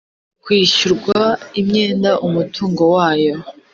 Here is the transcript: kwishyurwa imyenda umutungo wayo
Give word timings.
kwishyurwa 0.43 1.19
imyenda 1.59 2.11
umutungo 2.27 2.83
wayo 2.95 3.35